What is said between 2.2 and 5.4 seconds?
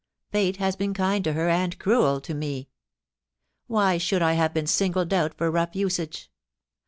to me. \Vhy should I have been singled out